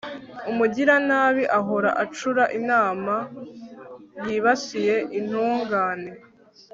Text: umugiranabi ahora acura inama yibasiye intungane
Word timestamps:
umugiranabi 0.51 1.43
ahora 1.59 1.89
acura 2.03 2.43
inama 2.59 3.15
yibasiye 4.25 4.95
intungane 5.17 6.09